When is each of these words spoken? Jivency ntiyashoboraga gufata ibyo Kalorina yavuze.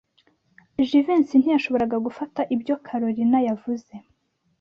Jivency 0.87 1.35
ntiyashoboraga 1.37 1.97
gufata 2.05 2.41
ibyo 2.55 2.75
Kalorina 2.85 3.39
yavuze. 3.47 3.93